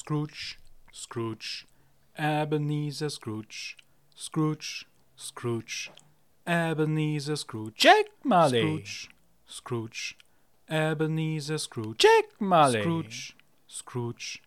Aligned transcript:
Scrooge, 0.00 0.60
Scrooge, 0.92 1.66
Ebenezer 2.16 3.10
Scrooge, 3.10 3.76
Scrooge, 4.14 4.86
Scrooge, 5.16 5.90
Ebenezer 6.46 7.34
Scrooge. 7.34 7.74
Jack 7.74 8.06
Marley. 8.22 8.60
Scrooge, 8.60 9.08
Scrooge, 9.44 10.16
Ebenezer 10.70 11.58
Scrooge. 11.58 11.98
Jack 11.98 12.40
Marley. 12.40 12.80
Scrooge, 12.80 13.36
Scrooge, 13.66 14.40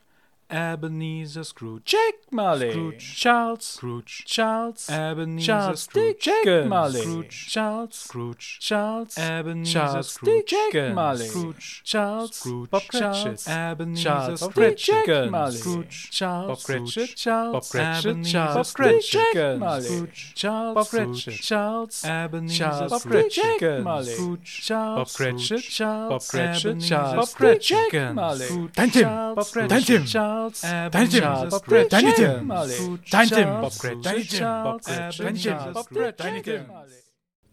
Ebenezer 0.51 1.43
Scrooge. 1.43 1.85
Jack 1.85 2.13
Marley. 2.31 2.71
Scrooge. 2.71 3.15
Charles. 3.15 3.63
Scrooge, 3.63 4.23
Charles. 4.25 4.89
Ebenezer 4.89 5.45
Charles 5.45 5.81
Scrooge. 5.83 6.23
Dickens. 6.23 6.69
Marley. 6.69 7.01
Scrooge. 7.01 7.47
Charles. 7.49 7.95
Scrooge, 7.95 8.59
Charles. 8.59 9.17
Ebenezer 9.17 9.71
Charles 9.71 10.11
Scrooge. 10.11 10.49
Dickens. 10.49 10.95
Marley. 10.95 11.27
Scrooge, 11.27 11.81
Charles. 11.83 12.35
Scrooge. 12.35 12.69
Bob. 12.69 12.83
Cratchit. 12.87 13.47
Ebenezer 13.47 14.03
Charles. 14.03 14.39
Scrooge. 14.41 14.85
Cratchit. 14.85 15.31
Marley. 15.31 15.57
Scrooge. 15.57 16.11
Charles. 16.11 16.47
Bob 16.47 16.59
Cratchit. 16.63 17.15
Charles. 17.15 17.53
Bob 17.53 17.63
Cratchit. 17.71 18.25
Charles. 18.25 18.67
Scrooge. 18.67 19.11
Dickens. 19.11 19.59
Marley. 19.59 19.83
Scrooge. 19.85 20.33
Charles. 20.35 20.75
Bob 20.75 20.87
Cratchit. 20.87 21.23
Cratchit. 21.23 21.41
Charles. 21.41 22.05
Ebenezer. 22.05 22.87
Bob 22.89 23.01
Scrooge. 23.01 23.39
Cratchit. 23.39 23.83
Marley. 23.83 24.13
Scrooge. 24.13 24.61
Charles. 24.61 24.97
Bob 24.97 25.07
Cratchit. 25.15 25.61
Charles. 25.63 26.09
Bob 26.09 26.21
Cratchit. 26.29 26.81
Charles. 26.81 27.15
Bob. 27.15 27.37
Cratchit. 27.37 28.13
Marley. 28.15 28.45
Scrooge. 28.45 28.73
Dein 28.73 28.89
Tim. 28.91 29.07
Bob 29.07 29.47
Cratchit. 29.47 29.69
Dein 29.69 29.83
Tim. 29.83 30.05
Charles. 30.05 30.40
Dein 30.61 31.09
Tim. 31.09 31.21
Charles. 31.21 31.49
Bob 31.51 31.89
Dein. 31.89 32.47
Marley. 32.47 32.99
Dein 33.09 33.27
Tim. 33.27 33.59
Dein 33.59 33.77
Tim. 33.77 34.01
Dein 34.01 34.21
Tim. 34.21 35.35
Charles. 35.35 35.73
Bob 35.73 35.89
Cratchit. 35.89 36.19
Dein 36.19 36.43
Tim. 36.43 36.65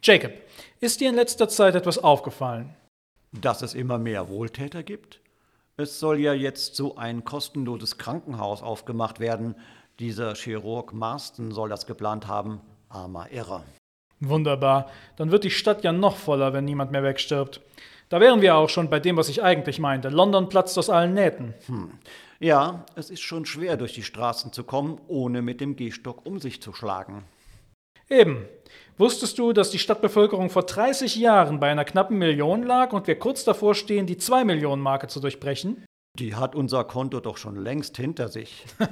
Jacob, 0.03 0.33
ist 0.81 1.01
dir 1.01 1.09
in 1.11 1.17
letzter 1.17 1.49
Zeit 1.49 1.75
etwas 1.75 1.99
aufgefallen? 1.99 2.75
Dass 3.33 3.63
es 3.63 3.75
immer 3.75 3.99
mehr 3.99 4.29
Wohltäter 4.29 4.83
gibt? 4.83 5.21
Es 5.77 6.01
soll 6.01 6.19
ja 6.19 6.33
jetzt 6.33 6.77
so 6.77 6.97
ein 6.97 7.25
kostenloses 7.25 7.99
Krankenhaus 7.99 8.63
aufgemacht 8.63 9.21
werden. 9.21 9.55
Dieser 9.99 10.35
Chirurg 10.35 10.93
Marston 10.93 11.53
soll 11.53 11.69
das 11.69 11.87
geplant 11.87 12.27
haben. 12.27 12.61
Armer 12.89 13.31
Irrer. 13.31 13.65
Wunderbar. 14.21 14.91
Dann 15.17 15.31
wird 15.31 15.45
die 15.45 15.51
Stadt 15.51 15.85
ja 15.85 15.93
noch 15.93 16.17
voller, 16.17 16.53
wenn 16.53 16.65
niemand 16.65 16.91
mehr 16.91 17.03
wegstirbt. 17.03 17.61
Da 18.09 18.21
wären 18.21 18.41
wir 18.41 18.57
auch 18.57 18.69
schon 18.69 18.89
bei 18.89 19.01
dem, 19.01 19.17
was 19.17 19.29
ich 19.29 19.43
eigentlich 19.43 19.79
meinte. 19.79 20.09
London 20.09 20.49
platzt 20.49 20.79
aus 20.79 20.91
allen 20.91 21.15
Nähten. 21.15 21.55
Ja, 22.41 22.85
es 22.95 23.11
ist 23.11 23.23
schon 23.23 23.47
schwer, 23.47 23.77
durch 23.77 23.95
die 23.95 24.03
Straßen 24.03 24.53
zu 24.53 24.63
kommen, 24.63 25.01
ohne 25.09 25.43
mit 25.43 25.61
dem 25.61 25.75
Gehstock 25.75 26.25
um 26.25 26.39
sich 26.39 26.63
zu 26.63 26.73
schlagen. 26.73 27.25
Eben. 28.09 28.47
Wusstest 28.97 29.39
du, 29.39 29.53
dass 29.53 29.71
die 29.71 29.79
Stadtbevölkerung 29.79 30.51
vor 30.51 30.63
30 30.63 31.17
Jahren 31.17 31.61
bei 31.61 31.71
einer 31.71 31.85
knappen 31.85 32.19
Million 32.19 32.63
lag 32.63 32.93
und 32.93 33.07
wir 33.07 33.19
kurz 33.19 33.45
davor 33.45 33.75
stehen, 33.75 34.07
die 34.07 34.19
2 34.19 34.45
Millionen 34.45 34.83
Marke 34.83 35.09
zu 35.09 35.21
durchbrechen? 35.21 35.85
Die 36.19 36.35
hat 36.35 36.55
unser 36.55 36.85
Konto 36.85 37.21
doch 37.21 37.37
schon 37.37 37.57
längst 37.57 37.97
hinter 37.97 38.29
sich. 38.29 38.65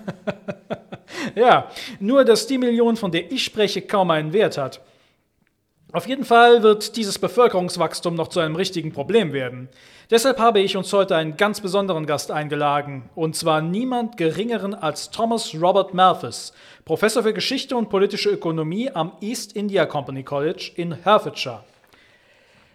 Ja, 1.34 1.70
nur 2.00 2.24
dass 2.24 2.46
die 2.46 2.58
Million, 2.58 2.96
von 2.96 3.12
der 3.12 3.30
ich 3.30 3.44
spreche, 3.44 3.82
kaum 3.82 4.10
einen 4.10 4.32
Wert 4.32 4.58
hat. 4.58 4.80
Auf 5.92 6.08
jeden 6.08 6.24
Fall 6.24 6.64
wird 6.64 6.96
dieses 6.96 7.18
Bevölkerungswachstum 7.18 8.16
noch 8.16 8.28
zu 8.28 8.40
einem 8.40 8.56
richtigen 8.56 8.92
Problem 8.92 9.32
werden. 9.32 9.68
Deshalb 10.10 10.38
habe 10.38 10.60
ich 10.60 10.76
uns 10.76 10.92
heute 10.92 11.14
einen 11.14 11.36
ganz 11.36 11.60
besonderen 11.60 12.06
Gast 12.06 12.32
eingeladen, 12.32 13.08
und 13.14 13.36
zwar 13.36 13.60
niemand 13.62 14.16
geringeren 14.16 14.74
als 14.74 15.10
Thomas 15.10 15.54
Robert 15.54 15.94
Malthus, 15.94 16.52
Professor 16.84 17.22
für 17.22 17.32
Geschichte 17.32 17.76
und 17.76 17.88
politische 17.88 18.30
Ökonomie 18.30 18.90
am 18.90 19.12
East 19.20 19.52
India 19.54 19.86
Company 19.86 20.24
College 20.24 20.72
in 20.74 20.92
Hertfordshire. 20.92 21.62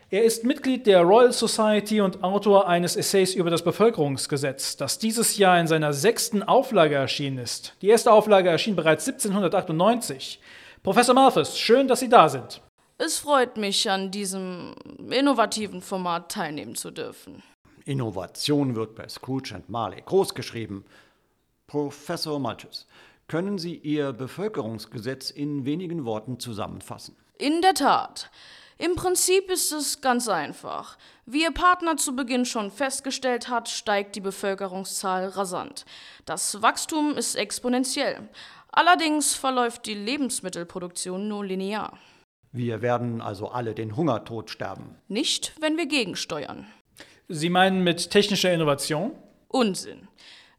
Er 0.10 0.24
ist 0.24 0.44
Mitglied 0.46 0.88
der 0.88 1.02
Royal 1.02 1.32
Society 1.34 2.02
und 2.02 2.24
Autor 2.24 2.68
eines 2.68 2.96
Essays 2.96 3.36
über 3.36 3.50
das 3.50 3.64
Bevölkerungsgesetz, 3.64 4.78
das 4.78 5.00
dieses 5.00 5.38
Jahr 5.38 5.60
in 5.60 5.68
seiner 5.68 5.94
sechsten 5.94 6.44
Auflage 6.44 6.96
erschienen 6.96 7.40
ist. 7.40 7.76
Die 7.82 7.90
erste 7.90 8.12
Auflage 8.12 8.50
erschien 8.50 8.76
bereits 8.76 9.08
1798. 9.08 10.40
Professor 10.82 11.14
Malthus, 11.14 11.60
schön, 11.60 11.88
dass 11.88 12.00
Sie 12.00 12.10
da 12.10 12.28
sind. 12.28 12.62
Es 13.04 13.18
freut 13.18 13.58
mich, 13.58 13.90
an 13.90 14.12
diesem 14.12 14.76
innovativen 15.10 15.82
Format 15.82 16.32
teilnehmen 16.32 16.76
zu 16.76 16.92
dürfen. 16.92 17.42
Innovation 17.86 18.76
wird 18.76 18.94
bei 18.94 19.10
Scrooge 19.10 19.56
and 19.56 19.68
Marley 19.70 20.04
großgeschrieben. 20.06 20.86
Professor 21.66 22.38
Malthus, 22.38 22.86
können 23.28 23.58
Sie 23.58 23.76
Ihr 23.76 24.14
Bevölkerungsgesetz 24.14 25.32
in 25.32 25.66
wenigen 25.66 26.06
Worten 26.06 26.40
zusammenfassen? 26.40 27.16
In 27.40 27.64
der 27.64 27.74
Tat. 27.74 28.30
Im 28.78 28.96
Prinzip 28.96 29.50
ist 29.50 29.72
es 29.72 30.02
ganz 30.02 30.30
einfach. 30.30 30.96
Wie 31.26 31.42
Ihr 31.42 31.52
Partner 31.52 31.98
zu 31.98 32.16
Beginn 32.16 32.46
schon 32.46 32.70
festgestellt 32.70 33.50
hat, 33.50 33.68
steigt 33.68 34.16
die 34.16 34.22
Bevölkerungszahl 34.22 35.30
rasant. 35.30 35.86
Das 36.26 36.62
Wachstum 36.62 37.18
ist 37.18 37.34
exponentiell. 37.34 38.30
Allerdings 38.72 39.34
verläuft 39.34 39.88
die 39.88 39.96
Lebensmittelproduktion 39.96 41.28
nur 41.28 41.44
linear. 41.44 41.98
Wir 42.52 42.82
werden 42.82 43.22
also 43.22 43.50
alle 43.50 43.74
den 43.74 43.96
Hungertod 43.96 44.50
sterben. 44.50 44.96
Nicht, 45.08 45.54
wenn 45.62 45.78
wir 45.78 45.86
gegensteuern. 45.86 46.68
Sie 47.30 47.50
meinen 47.50 47.84
mit 47.84 48.10
technischer 48.12 48.52
Innovation? 48.52 49.14
Unsinn. 49.48 50.08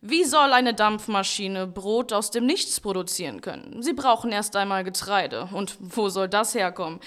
Wie 0.01 0.25
soll 0.25 0.53
eine 0.53 0.75
Dampfmaschine 0.75 1.67
Brot 1.67 2.13
aus 2.13 2.31
dem 2.31 2.47
Nichts 2.47 2.81
produzieren 2.81 3.41
können? 3.41 3.83
Sie 3.83 3.93
brauchen 3.93 4.33
erst 4.33 4.57
einmal 4.57 4.85
Getreide. 4.85 5.49
Und 5.53 5.77
wo 5.81 6.09
soll 6.09 6.29
das 6.29 6.55
herkommen? 6.55 6.99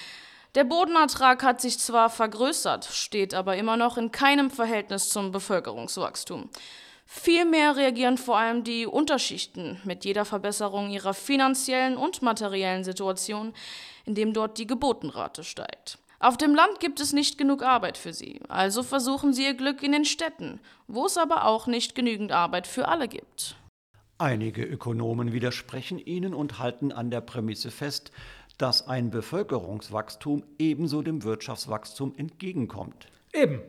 Der 0.54 0.64
Bodenertrag 0.64 1.44
hat 1.44 1.60
sich 1.60 1.80
zwar 1.80 2.10
vergrößert, 2.10 2.86
steht 2.86 3.34
aber 3.34 3.58
immer 3.58 3.76
noch 3.76 3.98
in 3.98 4.14
keinem 4.14 4.50
Verhältnis 4.50 5.10
zum 5.10 5.34
Bevölkerungswachstum. 5.34 6.50
Vielmehr 7.06 7.76
reagieren 7.76 8.18
vor 8.18 8.38
allem 8.38 8.64
die 8.64 8.88
Unterschichten 8.88 9.80
mit 9.84 10.06
jeder 10.06 10.26
Verbesserung 10.26 10.90
ihrer 10.90 11.14
finanziellen 11.14 11.98
und 11.98 12.22
materiellen 12.22 12.84
Situation, 12.84 13.54
indem 14.06 14.34
dort 14.34 14.58
die 14.58 14.68
Geburtenrate 14.68 15.44
steigt. 15.44 16.00
Auf 16.20 16.38
dem 16.38 16.56
Land 16.56 16.80
gibt 16.80 17.00
es 17.00 17.14
nicht 17.14 17.38
genug 17.38 17.62
Arbeit 17.62 17.98
für 17.98 18.14
sie, 18.14 18.40
also 18.48 18.82
versuchen 18.82 19.34
sie 19.34 19.44
ihr 19.44 19.54
Glück 19.54 19.84
in 19.84 19.92
den 19.92 20.06
Städten, 20.06 20.60
wo 20.88 21.06
es 21.06 21.18
aber 21.18 21.46
auch 21.46 21.68
nicht 21.68 21.94
genügend 21.94 22.32
Arbeit 22.32 22.66
für 22.66 22.88
alle 22.88 23.08
gibt. 23.08 23.56
Einige 24.18 24.64
Ökonomen 24.64 25.34
widersprechen 25.34 26.00
Ihnen 26.00 26.34
und 26.34 26.58
halten 26.58 26.94
an 26.94 27.12
der 27.12 27.20
Prämisse 27.20 27.70
fest, 27.70 28.12
dass 28.58 28.88
ein 28.88 29.10
Bevölkerungswachstum 29.10 30.44
ebenso 30.58 31.02
dem 31.02 31.24
Wirtschaftswachstum 31.24 32.16
entgegenkommt. 32.16 33.10
Eben. 33.34 33.62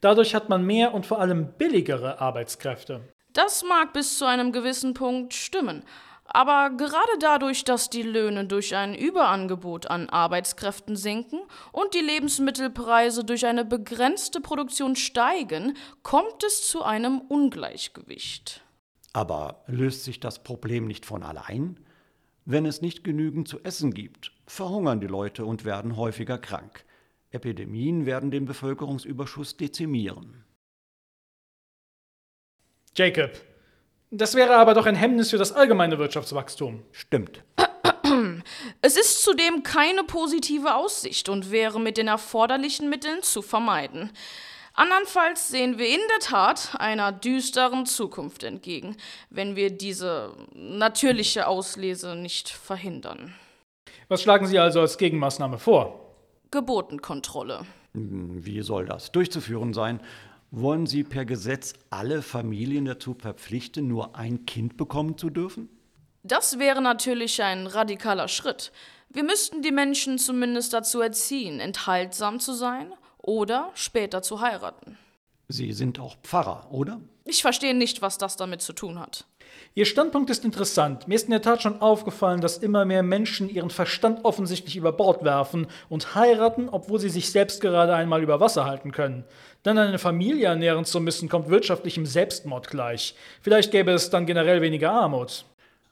Dadurch 0.00 0.34
hat 0.34 0.48
man 0.48 0.64
mehr 0.64 0.94
und 0.94 1.06
vor 1.06 1.20
allem 1.20 1.52
billigere 1.58 2.20
Arbeitskräfte. 2.20 3.00
Das 3.32 3.62
mag 3.62 3.92
bis 3.92 4.18
zu 4.18 4.24
einem 4.24 4.52
gewissen 4.52 4.94
Punkt 4.94 5.34
stimmen. 5.34 5.84
Aber 6.30 6.70
gerade 6.76 7.18
dadurch, 7.20 7.64
dass 7.64 7.88
die 7.88 8.02
Löhne 8.02 8.44
durch 8.44 8.76
ein 8.76 8.94
Überangebot 8.94 9.86
an 9.86 10.10
Arbeitskräften 10.10 10.94
sinken 10.94 11.40
und 11.72 11.94
die 11.94 12.00
Lebensmittelpreise 12.00 13.24
durch 13.24 13.46
eine 13.46 13.64
begrenzte 13.64 14.42
Produktion 14.42 14.94
steigen, 14.94 15.74
kommt 16.02 16.44
es 16.44 16.68
zu 16.68 16.82
einem 16.82 17.20
Ungleichgewicht. 17.20 18.62
Aber 19.14 19.64
löst 19.66 20.04
sich 20.04 20.20
das 20.20 20.42
Problem 20.42 20.86
nicht 20.86 21.06
von 21.06 21.22
allein? 21.22 21.80
Wenn 22.44 22.66
es 22.66 22.82
nicht 22.82 23.04
genügend 23.04 23.48
zu 23.48 23.60
essen 23.62 23.94
gibt, 23.94 24.32
verhungern 24.46 25.00
die 25.00 25.06
Leute 25.06 25.46
und 25.46 25.64
werden 25.64 25.96
häufiger 25.96 26.38
krank. 26.38 26.84
Epidemien 27.30 28.06
werden 28.06 28.30
den 28.30 28.46
Bevölkerungsüberschuss 28.46 29.56
dezimieren. 29.56 30.44
Jacob, 32.94 33.30
das 34.10 34.34
wäre 34.34 34.56
aber 34.56 34.74
doch 34.74 34.86
ein 34.86 34.94
Hemmnis 34.94 35.30
für 35.30 35.38
das 35.38 35.52
allgemeine 35.52 35.98
Wirtschaftswachstum. 35.98 36.82
Stimmt. 36.92 37.44
Es 38.80 38.96
ist 38.96 39.22
zudem 39.22 39.62
keine 39.62 40.02
positive 40.04 40.74
Aussicht 40.74 41.28
und 41.28 41.50
wäre 41.50 41.78
mit 41.78 41.98
den 41.98 42.08
erforderlichen 42.08 42.88
Mitteln 42.88 43.22
zu 43.22 43.42
vermeiden. 43.42 44.10
Andernfalls 44.72 45.48
sehen 45.48 45.78
wir 45.78 45.88
in 45.88 46.00
der 46.08 46.20
Tat 46.20 46.76
einer 46.78 47.12
düsteren 47.12 47.84
Zukunft 47.84 48.44
entgegen, 48.44 48.96
wenn 49.28 49.56
wir 49.56 49.70
diese 49.70 50.34
natürliche 50.54 51.46
Auslese 51.48 52.14
nicht 52.14 52.48
verhindern. 52.48 53.34
Was 54.08 54.22
schlagen 54.22 54.46
Sie 54.46 54.58
also 54.58 54.80
als 54.80 54.96
Gegenmaßnahme 54.96 55.58
vor? 55.58 56.07
Geburtenkontrolle. 56.50 57.66
Wie 57.92 58.62
soll 58.62 58.86
das 58.86 59.12
durchzuführen 59.12 59.74
sein? 59.74 60.00
Wollen 60.50 60.86
Sie 60.86 61.04
per 61.04 61.24
Gesetz 61.24 61.74
alle 61.90 62.22
Familien 62.22 62.86
dazu 62.86 63.14
verpflichten, 63.14 63.86
nur 63.86 64.16
ein 64.16 64.46
Kind 64.46 64.76
bekommen 64.76 65.18
zu 65.18 65.28
dürfen? 65.28 65.68
Das 66.22 66.58
wäre 66.58 66.80
natürlich 66.80 67.42
ein 67.42 67.66
radikaler 67.66 68.28
Schritt. 68.28 68.72
Wir 69.10 69.24
müssten 69.24 69.62
die 69.62 69.72
Menschen 69.72 70.18
zumindest 70.18 70.72
dazu 70.72 71.00
erziehen, 71.00 71.60
enthaltsam 71.60 72.40
zu 72.40 72.52
sein 72.52 72.92
oder 73.18 73.70
später 73.74 74.22
zu 74.22 74.40
heiraten. 74.40 74.98
Sie 75.48 75.72
sind 75.72 75.98
auch 75.98 76.16
Pfarrer, 76.22 76.68
oder? 76.70 77.00
Ich 77.24 77.42
verstehe 77.42 77.74
nicht, 77.74 78.02
was 78.02 78.18
das 78.18 78.36
damit 78.36 78.60
zu 78.60 78.72
tun 78.72 78.98
hat. 78.98 79.26
Ihr 79.74 79.84
Standpunkt 79.84 80.30
ist 80.30 80.44
interessant. 80.44 81.06
Mir 81.06 81.14
ist 81.14 81.26
in 81.26 81.30
der 81.30 81.42
Tat 81.42 81.62
schon 81.62 81.80
aufgefallen, 81.80 82.40
dass 82.40 82.58
immer 82.58 82.84
mehr 82.84 83.02
Menschen 83.02 83.48
ihren 83.48 83.70
Verstand 83.70 84.24
offensichtlich 84.24 84.76
über 84.76 84.92
Bord 84.92 85.24
werfen 85.24 85.66
und 85.88 86.14
heiraten, 86.14 86.68
obwohl 86.68 86.98
sie 86.98 87.10
sich 87.10 87.30
selbst 87.30 87.60
gerade 87.60 87.94
einmal 87.94 88.22
über 88.22 88.40
Wasser 88.40 88.64
halten 88.64 88.92
können. 88.92 89.24
Dann 89.62 89.78
eine 89.78 89.98
Familie 89.98 90.46
ernähren 90.46 90.84
zu 90.84 91.00
müssen, 91.00 91.28
kommt 91.28 91.48
wirtschaftlichem 91.48 92.06
Selbstmord 92.06 92.68
gleich. 92.68 93.14
Vielleicht 93.40 93.70
gäbe 93.70 93.92
es 93.92 94.10
dann 94.10 94.26
generell 94.26 94.62
weniger 94.62 94.90
Armut. 94.90 95.44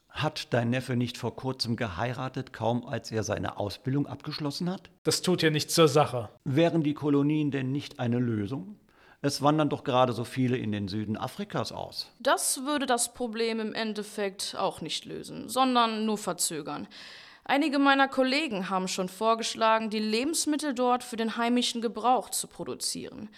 Hat 0.09 0.51
dein 0.51 0.71
Neffe 0.71 0.95
nicht 0.95 1.17
vor 1.17 1.35
kurzem 1.35 1.75
geheiratet, 1.75 2.51
kaum 2.51 2.85
als 2.87 3.11
er 3.11 3.21
seine 3.21 3.57
Ausbildung 3.57 4.07
abgeschlossen 4.07 4.69
hat? 4.69 4.89
Das 5.03 5.21
tut 5.21 5.43
ja 5.43 5.51
nichts 5.51 5.75
zur 5.75 5.87
Sache. 5.87 6.29
Wären 6.43 6.81
die 6.81 6.95
Kolonien 6.95 7.51
denn 7.51 7.71
nicht 7.71 7.99
eine 7.99 8.17
Lösung? 8.17 8.77
Es 9.21 9.41
wandern 9.41 9.69
doch 9.69 9.83
gerade 9.83 10.13
so 10.13 10.23
viele 10.23 10.57
in 10.57 10.71
den 10.71 10.87
Süden 10.87 11.17
Afrikas 11.17 11.71
aus. 11.71 12.07
Das 12.19 12.65
würde 12.65 12.85
das 12.85 13.15
Problem 13.15 13.59
im 13.59 13.73
Endeffekt 13.73 14.55
auch 14.57 14.81
nicht 14.81 15.05
lösen, 15.05 15.49
sondern 15.49 16.05
nur 16.05 16.19
verzögern. 16.19 16.87
Einige 17.43 17.79
meiner 17.79 18.07
Kollegen 18.07 18.69
haben 18.69 18.87
schon 18.87 19.09
vorgeschlagen, 19.09 19.89
die 19.89 19.99
Lebensmittel 19.99 20.75
dort 20.75 21.03
für 21.03 21.15
den 21.15 21.37
heimischen 21.37 21.81
Gebrauch 21.81 22.29
zu 22.29 22.47
produzieren. 22.47 23.29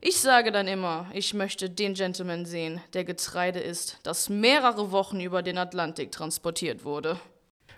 Ich 0.00 0.18
sage 0.20 0.52
dann 0.52 0.68
immer, 0.68 1.10
ich 1.12 1.34
möchte 1.34 1.68
den 1.68 1.94
Gentleman 1.94 2.46
sehen, 2.46 2.80
der 2.94 3.04
Getreide 3.04 3.60
isst, 3.60 3.98
das 4.04 4.28
mehrere 4.28 4.90
Wochen 4.92 5.20
über 5.20 5.42
den 5.42 5.58
Atlantik 5.58 6.12
transportiert 6.12 6.84
wurde. 6.84 7.18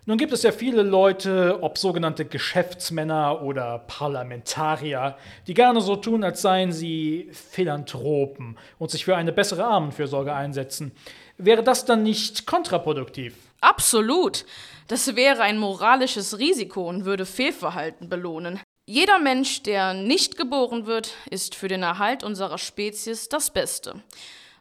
Nun 0.08 0.16
gibt 0.16 0.32
es 0.32 0.42
ja 0.42 0.52
viele 0.52 0.82
Leute, 0.82 1.58
ob 1.60 1.76
sogenannte 1.76 2.24
Geschäftsmänner 2.24 3.42
oder 3.42 3.80
Parlamentarier, 3.80 5.18
die 5.46 5.52
gerne 5.52 5.82
so 5.82 5.96
tun, 5.96 6.24
als 6.24 6.40
seien 6.40 6.72
sie 6.72 7.28
Philanthropen 7.32 8.56
und 8.78 8.90
sich 8.90 9.04
für 9.04 9.16
eine 9.16 9.32
bessere 9.32 9.64
Armenfürsorge 9.64 10.32
einsetzen. 10.32 10.92
Wäre 11.36 11.62
das 11.62 11.84
dann 11.84 12.02
nicht 12.04 12.46
kontraproduktiv? 12.46 13.34
Absolut. 13.60 14.46
Das 14.86 15.14
wäre 15.14 15.42
ein 15.42 15.58
moralisches 15.58 16.38
Risiko 16.38 16.88
und 16.88 17.04
würde 17.04 17.26
Fehlverhalten 17.26 18.08
belohnen. 18.08 18.60
Jeder 18.86 19.18
Mensch, 19.18 19.62
der 19.62 19.92
nicht 19.92 20.38
geboren 20.38 20.86
wird, 20.86 21.12
ist 21.30 21.54
für 21.54 21.68
den 21.68 21.82
Erhalt 21.82 22.24
unserer 22.24 22.56
Spezies 22.56 23.28
das 23.28 23.50
Beste. 23.50 24.02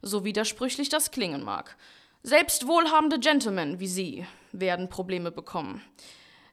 So 0.01 0.25
widersprüchlich 0.25 0.89
das 0.89 1.11
klingen 1.11 1.45
mag. 1.45 1.77
Selbst 2.23 2.67
wohlhabende 2.67 3.19
Gentlemen 3.19 3.79
wie 3.79 3.87
Sie 3.87 4.25
werden 4.59 4.89
Probleme 4.89 5.31
bekommen. 5.31 5.81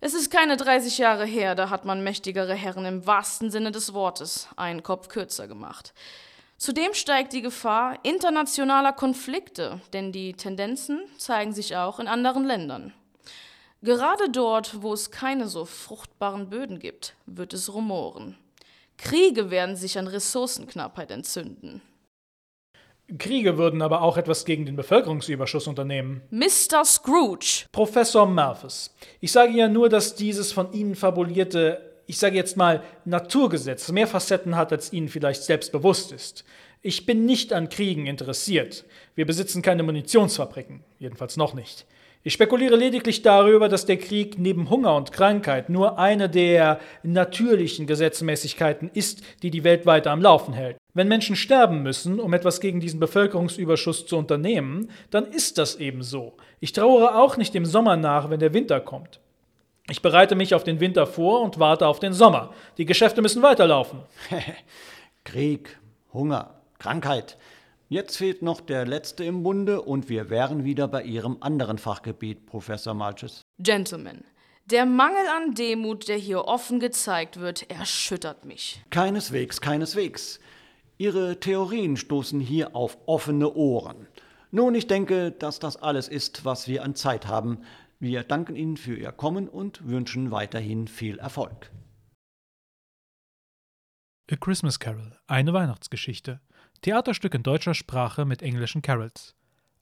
Es 0.00 0.12
ist 0.12 0.30
keine 0.30 0.56
30 0.56 0.98
Jahre 0.98 1.24
her, 1.24 1.54
da 1.54 1.70
hat 1.70 1.84
man 1.84 2.04
mächtigere 2.04 2.54
Herren 2.54 2.84
im 2.84 3.06
wahrsten 3.06 3.50
Sinne 3.50 3.72
des 3.72 3.94
Wortes 3.94 4.48
einen 4.56 4.82
Kopf 4.82 5.08
kürzer 5.08 5.48
gemacht. 5.48 5.94
Zudem 6.58 6.94
steigt 6.94 7.32
die 7.32 7.42
Gefahr 7.42 7.98
internationaler 8.04 8.92
Konflikte, 8.92 9.80
denn 9.92 10.12
die 10.12 10.34
Tendenzen 10.34 11.02
zeigen 11.18 11.52
sich 11.52 11.76
auch 11.76 11.98
in 12.00 12.06
anderen 12.06 12.44
Ländern. 12.44 12.92
Gerade 13.82 14.30
dort, 14.30 14.82
wo 14.82 14.92
es 14.92 15.10
keine 15.10 15.46
so 15.46 15.64
fruchtbaren 15.64 16.48
Böden 16.48 16.78
gibt, 16.78 17.16
wird 17.26 17.52
es 17.52 17.72
rumoren. 17.72 18.38
Kriege 18.96 19.50
werden 19.50 19.76
sich 19.76 19.98
an 19.98 20.06
Ressourcenknappheit 20.06 21.10
entzünden. 21.10 21.82
Kriege 23.18 23.58
würden 23.58 23.82
aber 23.82 24.02
auch 24.02 24.16
etwas 24.16 24.44
gegen 24.44 24.64
den 24.64 24.76
Bevölkerungsüberschuss 24.76 25.66
unternehmen. 25.66 26.22
Mr. 26.30 26.84
Scrooge! 26.84 27.66
Professor 27.70 28.26
Malthus, 28.26 28.94
ich 29.20 29.30
sage 29.30 29.52
ja 29.52 29.68
nur, 29.68 29.88
dass 29.88 30.14
dieses 30.14 30.52
von 30.52 30.72
Ihnen 30.72 30.94
fabulierte, 30.94 31.94
ich 32.06 32.18
sage 32.18 32.36
jetzt 32.36 32.56
mal, 32.56 32.82
Naturgesetz 33.04 33.90
mehr 33.92 34.06
Facetten 34.06 34.56
hat, 34.56 34.72
als 34.72 34.92
Ihnen 34.92 35.08
vielleicht 35.08 35.42
selbst 35.42 35.70
bewusst 35.70 36.12
ist. 36.12 36.44
Ich 36.80 37.06
bin 37.06 37.26
nicht 37.26 37.52
an 37.52 37.68
Kriegen 37.68 38.06
interessiert. 38.06 38.84
Wir 39.14 39.26
besitzen 39.26 39.62
keine 39.62 39.82
Munitionsfabriken, 39.82 40.82
jedenfalls 40.98 41.36
noch 41.36 41.54
nicht. 41.54 41.86
Ich 42.26 42.32
spekuliere 42.32 42.76
lediglich 42.76 43.20
darüber, 43.20 43.68
dass 43.68 43.84
der 43.84 43.98
Krieg 43.98 44.38
neben 44.38 44.70
Hunger 44.70 44.96
und 44.96 45.12
Krankheit 45.12 45.68
nur 45.68 45.98
eine 45.98 46.30
der 46.30 46.80
natürlichen 47.02 47.86
Gesetzmäßigkeiten 47.86 48.90
ist, 48.94 49.22
die 49.42 49.50
die 49.50 49.62
Welt 49.62 49.84
weiter 49.84 50.10
am 50.10 50.22
Laufen 50.22 50.54
hält. 50.54 50.78
Wenn 50.94 51.06
Menschen 51.06 51.36
sterben 51.36 51.82
müssen, 51.82 52.18
um 52.18 52.32
etwas 52.32 52.60
gegen 52.60 52.80
diesen 52.80 52.98
Bevölkerungsüberschuss 52.98 54.06
zu 54.06 54.16
unternehmen, 54.16 54.90
dann 55.10 55.26
ist 55.26 55.58
das 55.58 55.76
eben 55.76 56.02
so. 56.02 56.32
Ich 56.60 56.72
trauere 56.72 57.20
auch 57.20 57.36
nicht 57.36 57.52
dem 57.52 57.66
Sommer 57.66 57.96
nach, 57.96 58.30
wenn 58.30 58.40
der 58.40 58.54
Winter 58.54 58.80
kommt. 58.80 59.20
Ich 59.90 60.00
bereite 60.00 60.34
mich 60.34 60.54
auf 60.54 60.64
den 60.64 60.80
Winter 60.80 61.06
vor 61.06 61.42
und 61.42 61.58
warte 61.58 61.86
auf 61.86 62.00
den 62.00 62.14
Sommer. 62.14 62.54
Die 62.78 62.86
Geschäfte 62.86 63.20
müssen 63.20 63.42
weiterlaufen. 63.42 63.98
Krieg, 65.24 65.78
Hunger, 66.14 66.54
Krankheit. 66.78 67.36
Jetzt 67.88 68.16
fehlt 68.16 68.40
noch 68.40 68.60
der 68.60 68.86
letzte 68.86 69.24
im 69.24 69.42
Bunde 69.42 69.82
und 69.82 70.08
wir 70.08 70.30
wären 70.30 70.64
wieder 70.64 70.88
bei 70.88 71.02
Ihrem 71.02 71.36
anderen 71.40 71.78
Fachgebiet, 71.78 72.46
Professor 72.46 72.94
Malches. 72.94 73.42
Gentlemen, 73.58 74.24
der 74.64 74.86
Mangel 74.86 75.26
an 75.36 75.54
Demut, 75.54 76.08
der 76.08 76.16
hier 76.16 76.46
offen 76.46 76.80
gezeigt 76.80 77.38
wird, 77.38 77.70
erschüttert 77.70 78.46
mich. 78.46 78.82
Keineswegs, 78.88 79.60
keineswegs. 79.60 80.40
Ihre 80.96 81.38
Theorien 81.38 81.98
stoßen 81.98 82.40
hier 82.40 82.74
auf 82.74 82.96
offene 83.04 83.52
Ohren. 83.52 84.06
Nun, 84.50 84.74
ich 84.74 84.86
denke, 84.86 85.32
dass 85.32 85.58
das 85.58 85.76
alles 85.76 86.08
ist, 86.08 86.46
was 86.46 86.66
wir 86.66 86.84
an 86.84 86.94
Zeit 86.94 87.26
haben. 87.26 87.58
Wir 87.98 88.22
danken 88.22 88.56
Ihnen 88.56 88.78
für 88.78 88.96
Ihr 88.96 89.12
Kommen 89.12 89.48
und 89.48 89.86
wünschen 89.86 90.30
weiterhin 90.30 90.88
viel 90.88 91.18
Erfolg. 91.18 91.70
A 94.30 94.36
Christmas 94.36 94.78
Carol, 94.78 95.18
eine 95.26 95.52
Weihnachtsgeschichte. 95.52 96.40
Theaterstück 96.82 97.34
in 97.34 97.42
deutscher 97.42 97.74
Sprache 97.74 98.24
mit 98.24 98.42
englischen 98.42 98.82
Carols. 98.82 99.34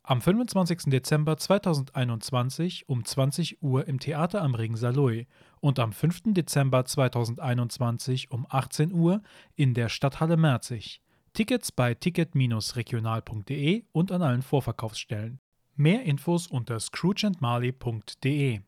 Am 0.05 0.21
25. 0.21 0.91
Dezember 0.91 1.37
2021 1.37 2.89
um 2.89 3.05
20 3.05 3.63
Uhr 3.63 3.87
im 3.87 4.01
Theater 4.01 4.43
am 4.43 4.57
Ring 4.57 4.75
Saloy 4.75 5.29
und 5.61 5.79
am 5.79 5.93
5. 5.93 6.35
Dezember 6.35 6.85
2021 6.85 8.33
um 8.33 8.47
18 8.49 8.93
Uhr 8.93 9.23
in 9.55 9.75
der 9.75 9.89
Stadthalle 9.89 10.37
Merzig. 10.37 11.01
Tickets 11.35 11.71
bei 11.71 11.95
ticket-regional.de 11.95 13.85
und 13.93 14.11
an 14.11 14.23
allen 14.23 14.43
Vorverkaufsstellen. 14.43 15.39
Mehr 15.77 16.03
Infos 16.03 16.49
unter 16.49 16.81
scroogeandmarley.de 16.81 18.61